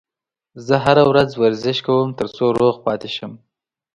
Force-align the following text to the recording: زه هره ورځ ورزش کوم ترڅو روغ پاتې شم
زه 0.65 0.75
هره 0.85 1.03
ورځ 1.11 1.29
ورزش 1.41 1.77
کوم 1.87 2.07
ترڅو 2.19 2.45
روغ 2.59 2.75
پاتې 2.85 3.09
شم 3.15 3.31